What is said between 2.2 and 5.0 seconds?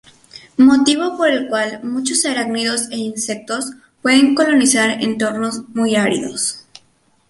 arácnidos e insectos pueden colonizar